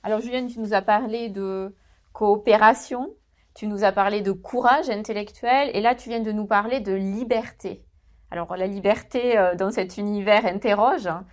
[0.03, 1.75] Alors Julienne, tu nous as parlé de
[2.13, 3.13] coopération,
[3.53, 6.93] tu nous as parlé de courage intellectuel et là tu viens de nous parler de
[6.93, 7.85] liberté.
[8.31, 11.07] Alors la liberté euh, dans cet univers interroge.
[11.07, 11.25] Hein.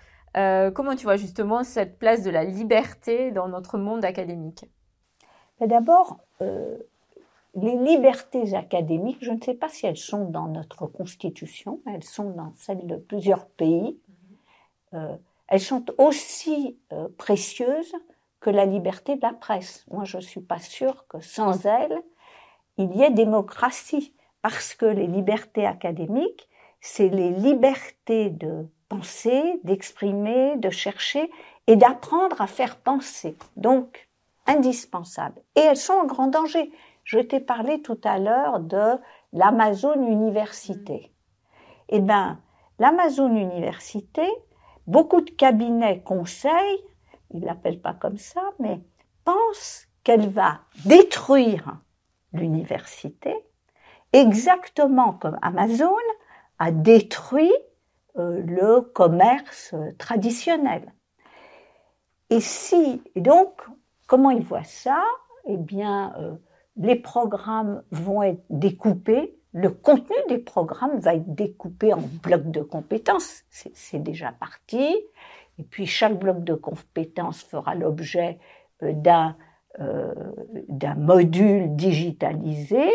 [0.74, 4.66] Comment tu vois justement cette place de la liberté dans notre monde académique?
[5.66, 6.78] D'abord, euh,
[7.60, 12.30] les libertés académiques, je ne sais pas si elles sont dans notre constitution, elles sont
[12.30, 13.98] dans celle de plusieurs pays.
[15.48, 16.78] elles sont aussi
[17.16, 17.94] précieuses
[18.40, 19.84] que la liberté de la presse.
[19.90, 22.02] Moi, je ne suis pas sûre que sans elle,
[22.76, 26.48] il y ait démocratie, parce que les libertés académiques,
[26.80, 31.30] c'est les libertés de penser, d'exprimer, de chercher
[31.66, 33.36] et d'apprendre à faire penser.
[33.56, 34.08] Donc,
[34.46, 35.42] indispensables.
[35.56, 36.70] Et elles sont en grand danger.
[37.08, 38.98] Je t'ai parlé tout à l'heure de
[39.32, 41.10] l'Amazon Université.
[41.88, 42.38] Eh bien,
[42.78, 44.28] l'Amazon Université,
[44.86, 46.84] beaucoup de cabinets conseillent
[47.30, 48.80] il l'appelle pas comme ça, mais
[49.24, 51.78] pense qu'elle va détruire
[52.34, 53.34] l'université
[54.12, 55.94] exactement comme Amazon
[56.58, 57.52] a détruit
[58.18, 60.92] euh, le commerce traditionnel.
[62.28, 63.62] Et si, et donc,
[64.06, 65.02] comment il voit ça?
[65.46, 66.34] Eh bien, euh,
[66.78, 72.62] les programmes vont être découpés, le contenu des programmes va être découpé en blocs de
[72.62, 74.96] compétences, c'est déjà parti.
[75.58, 78.38] Et puis chaque bloc de compétences fera l'objet
[78.82, 79.36] euh, d'un
[79.80, 80.12] euh,
[80.68, 82.90] d'un module digitalisé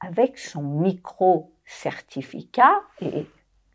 [0.00, 2.80] avec son micro-certificat.
[3.00, 3.28] Et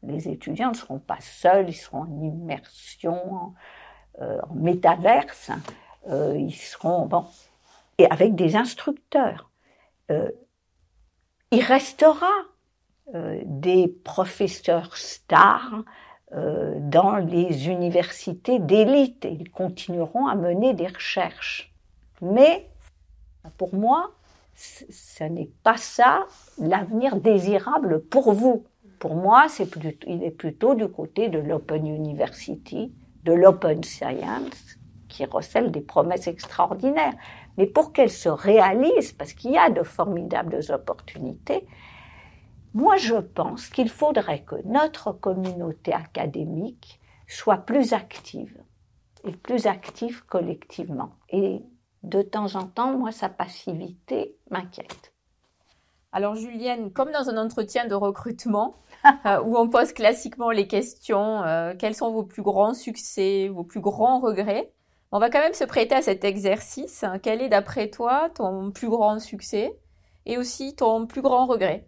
[0.04, 3.54] les étudiants ne seront pas seuls, ils seront en immersion, en,
[4.22, 5.52] euh, métaverse,
[6.10, 7.24] euh, ils seront bon
[8.00, 9.52] et avec des instructeurs.
[10.10, 10.32] Euh,
[11.52, 12.32] il restera
[13.44, 15.84] des professeurs stars
[16.32, 19.26] euh, dans les universités d'élite.
[19.28, 21.74] Ils continueront à mener des recherches.
[22.22, 22.70] Mais
[23.58, 24.12] pour moi,
[24.54, 26.28] ce n'est pas ça
[26.60, 28.64] l'avenir désirable pour vous.
[29.00, 34.78] Pour moi, c'est plutôt, il est plutôt du côté de l'Open University, de l'Open Science,
[35.08, 37.16] qui recèle des promesses extraordinaires.
[37.60, 41.68] Mais pour qu'elles se réalisent, parce qu'il y a de formidables opportunités,
[42.74, 48.58] moi, je pense qu'il faudrait que notre communauté académique soit plus active
[49.26, 51.18] et plus active collectivement.
[51.28, 51.62] Et
[52.04, 55.14] de temps en temps, moi, sa passivité m'inquiète.
[56.14, 58.78] Alors, Julienne, comme dans un entretien de recrutement,
[59.26, 63.66] euh, où on pose classiquement les questions, euh, quels sont vos plus grands succès, vos
[63.66, 64.72] plus grands regrets,
[65.12, 67.04] on va quand même se prêter à cet exercice.
[67.24, 69.78] Quel est, d'après toi, ton plus grand succès
[70.26, 71.88] et aussi ton plus grand regret?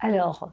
[0.00, 0.50] Alors,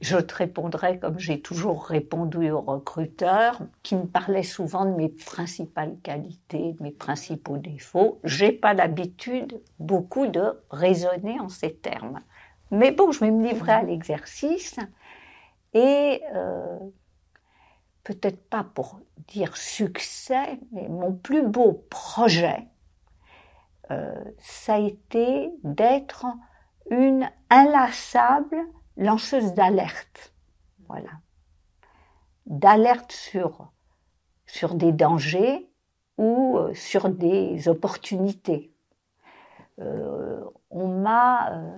[0.00, 5.08] je te répondrai comme j'ai toujours répondu aux recruteurs qui me parlaient souvent de mes
[5.08, 8.20] principales qualités, de mes principaux défauts.
[8.22, 12.20] J'ai pas l'habitude beaucoup de raisonner en ces termes.
[12.70, 14.76] Mais bon, je vais me livrer à l'exercice
[15.72, 16.78] et euh,
[18.04, 22.68] peut-être pas pour dire succès, mais mon plus beau projet,
[23.90, 26.26] euh, ça a été d'être
[26.90, 28.58] une inlassable
[28.96, 30.34] lanceuse d'alerte.
[30.86, 31.10] Voilà.
[32.46, 33.72] D'alerte sur,
[34.46, 35.70] sur des dangers
[36.18, 38.70] ou euh, sur des opportunités.
[39.80, 41.72] Euh, on m'a,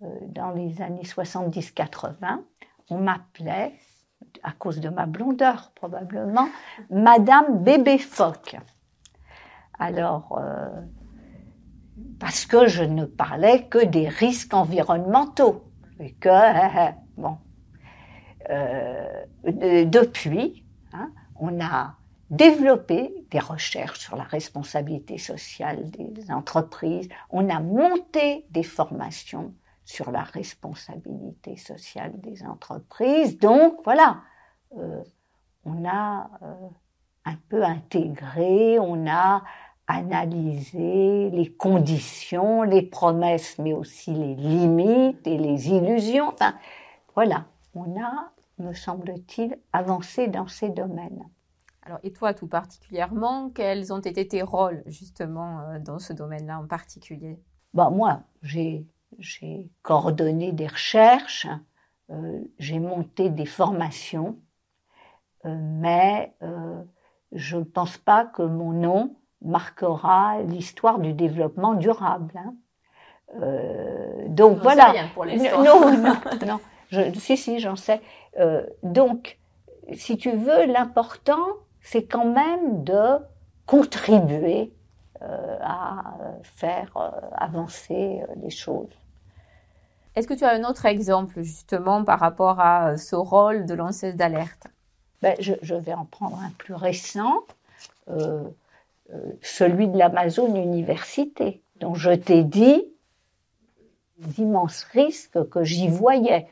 [0.00, 2.42] dans les années 70-80,
[2.90, 3.72] on m'appelait,
[4.42, 6.48] à cause de ma blondeur probablement,
[6.90, 8.56] Madame Bébé Phoque.
[9.78, 10.40] Alors,
[12.18, 15.64] parce que je ne parlais que des risques environnementaux
[15.98, 16.28] et que,
[17.16, 17.38] bon,
[18.50, 21.94] euh, depuis, hein, on a
[22.30, 29.52] développé des recherches sur la responsabilité sociale des entreprises, on a monté des formations
[29.90, 33.38] sur la responsabilité sociale des entreprises.
[33.38, 34.22] Donc voilà,
[34.76, 35.02] euh,
[35.64, 36.68] on a euh,
[37.24, 39.42] un peu intégré, on a
[39.88, 46.28] analysé les conditions, les promesses, mais aussi les limites et les illusions.
[46.28, 46.54] Enfin,
[47.16, 51.24] voilà, on a, me semble-t-il, avancé dans ces domaines.
[51.82, 56.60] Alors, et toi tout particulièrement, quels ont été tes rôles justement euh, dans ce domaine-là
[56.60, 57.40] en particulier?
[57.74, 58.86] Bah, Moi, j'ai
[59.82, 61.46] coordonné des recherches,
[62.10, 64.38] euh, j'ai monté des formations,
[65.44, 66.34] euh, mais
[67.32, 72.34] je ne pense pas que mon nom marquera l'histoire du développement durable.
[72.36, 72.54] Hein.
[74.28, 74.90] donc voilà.
[74.90, 76.14] Rien pour non, non,
[76.46, 76.60] non.
[76.90, 78.00] Je, si, si, j'en sais.
[78.82, 79.38] donc,
[79.92, 81.46] si tu veux, l'important,
[81.80, 83.18] c'est quand même de
[83.66, 84.74] contribuer
[85.22, 88.99] euh, à faire euh, avancer euh, les choses.
[90.16, 94.16] Est-ce que tu as un autre exemple justement par rapport à ce rôle de lanceuse
[94.16, 94.66] d'alerte?
[95.22, 97.44] Ben, je, vais en prendre un plus récent,
[99.42, 102.82] celui de l'Amazon Université, dont je t'ai dit
[104.18, 106.48] d'immenses risques que j'y voyais.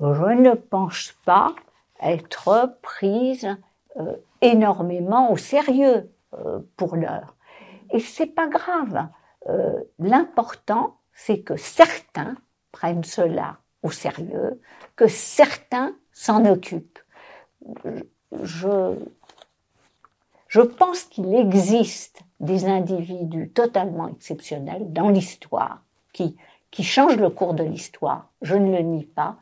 [0.00, 1.54] Je ne pense pas
[2.00, 3.46] être prise
[4.40, 7.34] énormément au sérieux euh, pour l'heure.
[7.90, 9.08] Et c'est pas grave.
[9.48, 12.34] Euh, l'important, c'est que certains
[12.72, 14.60] prennent cela au sérieux,
[14.96, 16.98] que certains s'en occupent.
[18.42, 18.96] Je,
[20.48, 26.36] je pense qu'il existe des individus totalement exceptionnels dans l'histoire qui,
[26.70, 28.30] qui changent le cours de l'histoire.
[28.42, 29.36] Je ne le nie pas.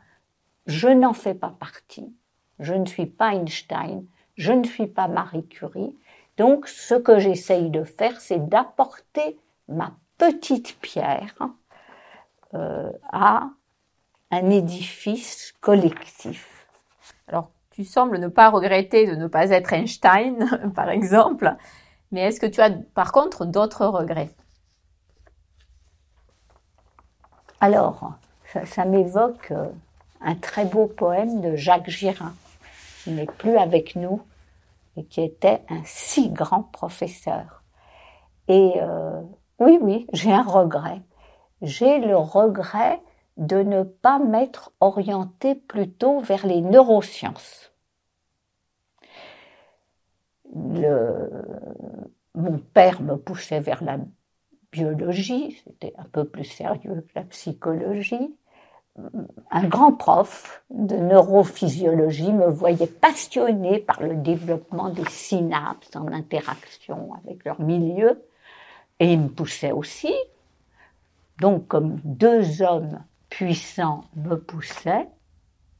[0.65, 2.13] Je n'en fais pas partie.
[2.59, 4.05] Je ne suis pas Einstein.
[4.35, 5.95] Je ne suis pas Marie Curie.
[6.37, 11.35] Donc, ce que j'essaye de faire, c'est d'apporter ma petite pierre
[12.57, 13.49] euh, à
[14.31, 16.67] un édifice collectif.
[17.27, 21.55] Alors, tu sembles ne pas regretter de ne pas être Einstein, par exemple,
[22.11, 24.31] mais est-ce que tu as par contre d'autres regrets?
[27.59, 28.11] Alors,
[28.65, 29.67] ça, m'évoque euh,
[30.21, 32.33] un très beau poème de Jacques Girin
[33.03, 34.21] qui n'est plus avec nous
[34.95, 37.63] et qui était un si grand professeur.
[38.47, 39.21] Et euh,
[39.59, 41.01] oui, oui, j'ai un regret.
[41.61, 43.01] J'ai le regret
[43.37, 47.71] de ne pas m'être orienté plutôt vers les neurosciences.
[50.53, 53.97] Mon père me poussait vers la
[54.71, 58.35] biologie, c'était un peu plus sérieux que la psychologie
[59.51, 67.13] un grand prof de neurophysiologie me voyait passionné par le développement des synapses en interaction
[67.23, 68.23] avec leur milieu
[68.99, 70.13] et il me poussait aussi.
[71.39, 75.07] Donc comme deux hommes puissants me poussaient,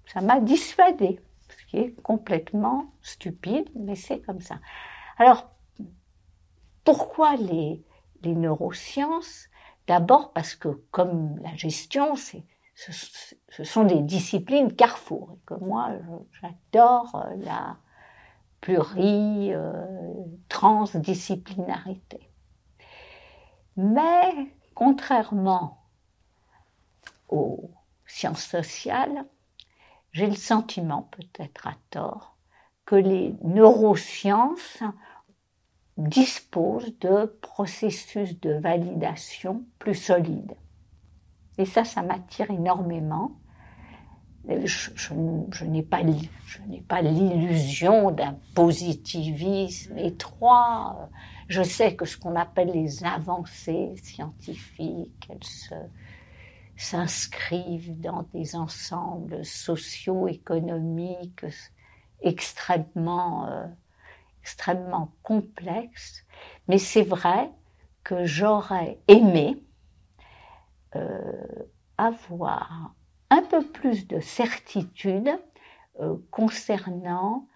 [0.06, 4.60] ça m'a dissuadé, ce qui est complètement stupide, mais c'est comme ça.
[5.18, 5.50] Alors,
[6.84, 7.84] pourquoi les,
[8.24, 9.48] neurosciences?
[9.88, 15.92] D'abord parce que comme la gestion, ce, sont des disciplines carrefour et que moi
[16.42, 17.78] j'adore euh, la
[18.60, 19.86] pluri euh,
[20.50, 22.30] transdisciplinarité.
[23.78, 25.80] Mais contrairement
[27.30, 27.72] aux
[28.06, 29.26] sciences sociales,
[30.12, 32.38] j'ai le sentiment, peut-être à tort,
[32.86, 34.84] que les neurosciences
[35.98, 40.54] disposent de processus de validation plus solides.
[41.58, 43.32] Et ça, ça m'attire énormément.
[44.48, 46.02] Je, n'ai pas,
[46.88, 51.10] pas l'illusion d'un positivisme étroit.
[51.48, 55.80] Je sais que ce qu'on appelle les avancées scientifiques, elles
[56.76, 61.46] s'inscrivent dans des ensembles socio-économiques
[62.22, 63.66] extrêmement, euh,
[64.42, 66.26] extrêmement complexes.
[66.68, 67.52] Mais c'est vrai
[68.04, 69.64] que j'aurais aimé
[70.96, 71.32] euh,
[71.98, 72.94] avoir
[73.30, 75.30] un peu plus de certitude
[76.00, 77.48] euh, concernant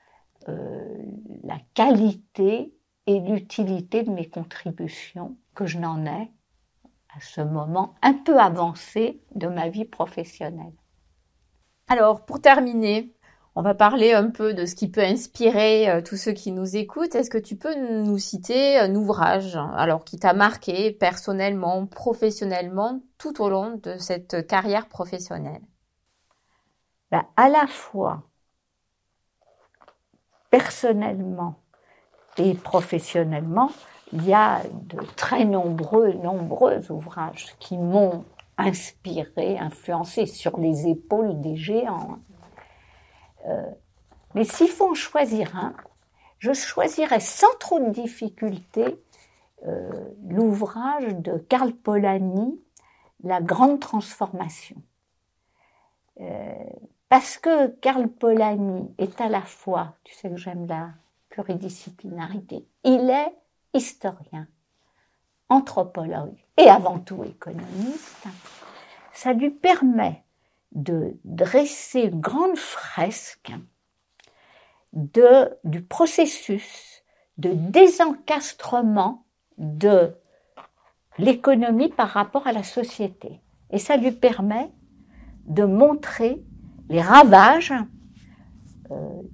[0.49, 0.97] euh,
[1.43, 2.73] la qualité
[3.11, 6.31] et l'utilité de mes contributions, que je n'en ai
[7.15, 10.73] à ce moment un peu avancé de ma vie professionnelle.
[11.89, 13.13] Alors, pour terminer,
[13.55, 16.77] on va parler un peu de ce qui peut inspirer euh, tous ceux qui nous
[16.77, 17.15] écoutent.
[17.15, 23.41] Est-ce que tu peux nous citer un ouvrage, alors qui t'a marqué personnellement, professionnellement, tout
[23.41, 25.61] au long de cette carrière professionnelle?
[27.11, 28.23] Ben, À la fois
[30.49, 31.55] personnellement
[32.37, 33.71] et professionnellement,
[34.13, 38.25] il y a de très nombreux, nombreux ouvrages qui m'ont
[38.57, 42.19] inspiré, influencé sur les épaules des géants.
[43.47, 43.65] Euh,
[44.35, 45.73] mais s'il faut en choisir un,
[46.39, 49.01] je choisirais sans trop de difficulté
[49.67, 49.89] euh,
[50.27, 52.59] l'ouvrage de Karl Polanyi,
[53.23, 54.77] La grande transformation.
[56.19, 56.53] Euh,
[57.09, 60.89] parce que Karl Polanyi est à la fois, tu sais que j'aime la
[61.31, 63.33] pluridisciplinarité, il est
[63.73, 64.47] historien,
[65.49, 68.27] anthropologue et avant tout économiste.
[69.13, 70.23] Ça lui permet
[70.71, 73.51] de dresser une grande fresque
[74.93, 77.03] du processus
[77.37, 79.25] de désencastrement
[79.57, 80.13] de
[81.17, 83.41] l'économie par rapport à la société.
[83.69, 84.69] Et ça lui permet
[85.45, 86.43] de montrer
[86.89, 87.73] les ravages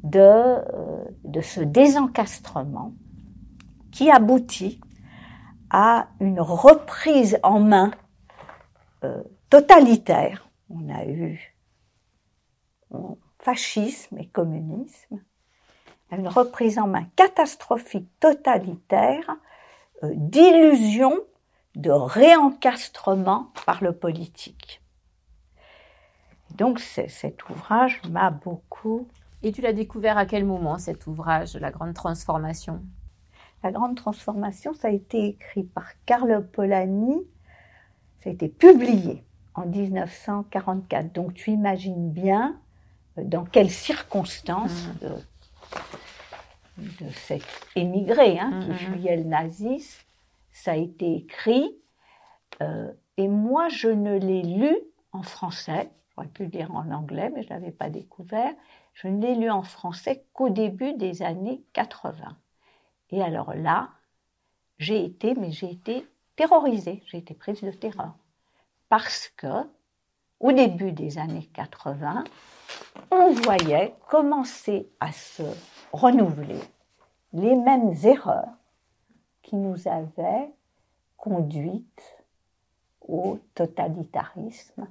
[0.03, 2.93] de, euh, de ce désencastrement
[3.91, 4.79] qui aboutit
[5.69, 7.91] à une reprise en main
[9.03, 10.49] euh, totalitaire.
[10.69, 11.55] On a eu
[13.39, 15.21] fascisme et communisme,
[16.11, 19.37] une reprise en main catastrophique, totalitaire,
[20.03, 21.17] euh, d'illusion,
[21.75, 24.81] de réencastrement par le politique.
[26.55, 29.07] Donc cet ouvrage m'a beaucoup...
[29.43, 32.81] Et tu l'as découvert à quel moment cet ouvrage, La Grande Transformation?
[33.63, 37.21] La Grande Transformation, ça a été écrit par Karl Polanyi,
[38.19, 39.23] ça a été publié
[39.55, 41.13] en 1944.
[41.13, 42.59] Donc tu imagines bien
[43.17, 46.85] euh, dans quelles circonstances mmh.
[47.01, 47.43] de cet
[47.75, 48.93] émigré hein, qui mm-hmm.
[48.93, 50.03] fuyait le nazisme.
[50.51, 51.75] Ça a été écrit.
[52.61, 54.75] Euh, et moi, je ne l'ai lu
[55.11, 55.89] en français.
[56.15, 58.53] J'aurais pu le lire en anglais, mais je ne l'avais pas découvert.
[58.97, 62.35] Je ne l'ai lu en français qu'au début des années 80.
[63.11, 63.91] Et alors là,
[64.79, 68.15] j'ai été, mais j'ai été terrorisée, j'ai été prise de terreur.
[68.89, 69.69] Parce que,
[70.39, 72.23] au début des années 80,
[73.11, 75.43] on voyait commencer à se
[75.93, 76.59] renouveler
[77.33, 78.49] les mêmes erreurs
[79.43, 80.49] qui nous avaient
[81.17, 82.17] conduites
[83.01, 84.87] au totalitarisme.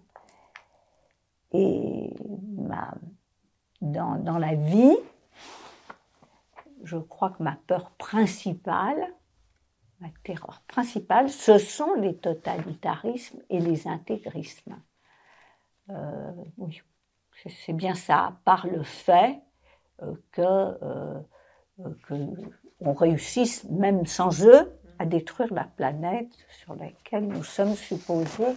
[1.51, 2.15] Et
[3.81, 4.97] dans, la vie,
[6.83, 9.15] je crois que ma peur principale,
[10.01, 14.81] ma terreur principale, ce sont les totalitarismes et les intégrismes.
[15.91, 16.81] Euh, oui,
[17.49, 19.41] c'est bien ça, par le fait
[20.03, 21.21] euh, que euh,
[22.79, 28.57] qu'on réussisse, même sans eux, à détruire la planète sur laquelle nous sommes supposés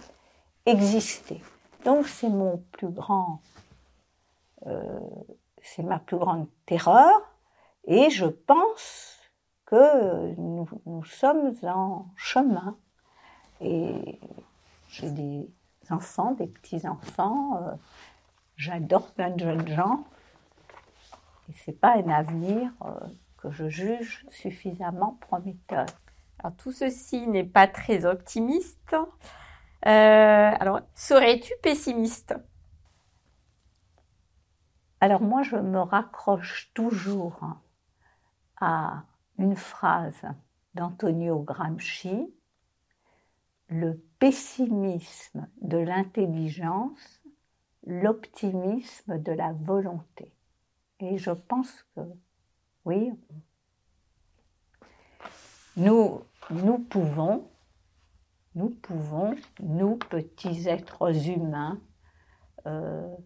[0.66, 1.42] exister.
[1.84, 3.59] Donc c'est mon plus grand, euh,
[5.62, 7.10] c'est ma plus grande terreur,
[7.84, 9.18] et je pense
[9.66, 12.76] que nous, nous sommes en chemin.
[13.60, 14.18] Et
[14.88, 15.48] j'ai des
[15.90, 17.56] enfants, des petits enfants.
[17.62, 17.74] Euh,
[18.56, 20.04] j'adore plein de jeunes gens.
[21.48, 22.90] Et c'est pas un avenir euh,
[23.38, 25.86] que je juge suffisamment prometteur.
[26.38, 28.96] Alors tout ceci n'est pas très optimiste.
[29.86, 32.34] Euh, alors, serais-tu pessimiste?
[35.00, 37.40] Alors moi, je me raccroche toujours
[38.60, 39.04] à
[39.38, 40.26] une phrase
[40.74, 42.34] d'Antonio Gramsci,
[43.68, 47.24] le pessimisme de l'intelligence,
[47.86, 50.34] l'optimisme de la volonté.
[50.98, 52.02] Et je pense que,
[52.84, 53.10] oui,
[55.76, 56.20] nous,
[56.50, 57.48] nous pouvons,
[58.54, 61.80] nous pouvons, nous, petits êtres humains,
[62.66, 63.16] euh,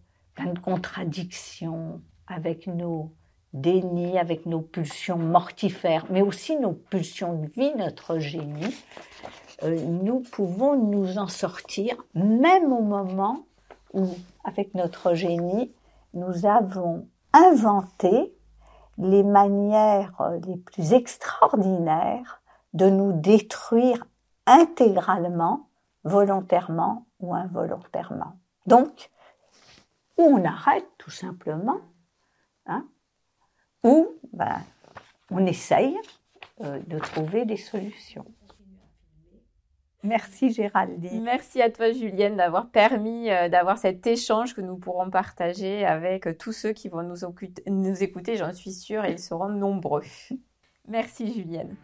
[0.42, 3.12] de contradictions avec nos
[3.52, 8.74] dénis, avec nos pulsions mortifères, mais aussi nos pulsions de vie, notre génie,
[9.62, 13.46] euh, nous pouvons nous en sortir, même au moment
[13.92, 14.08] où,
[14.42, 15.72] avec notre génie,
[16.14, 18.34] nous avons inventer
[18.98, 24.04] les manières euh, les plus extraordinaires de nous détruire
[24.46, 25.68] intégralement,
[26.02, 28.34] volontairement ou involontairement.
[28.66, 29.10] Donc,
[30.16, 31.80] ou on arrête tout simplement,
[32.66, 32.86] hein,
[33.82, 34.62] ou ben,
[35.30, 35.96] on essaye
[36.60, 38.24] euh, de trouver des solutions.
[40.02, 41.22] Merci Géraldine.
[41.22, 46.36] Merci à toi Julienne d'avoir permis euh, d'avoir cet échange que nous pourrons partager avec
[46.38, 50.04] tous ceux qui vont nous, écouter, j'en suis sûre, et ils seront nombreux.
[50.86, 51.74] Merci Julienne.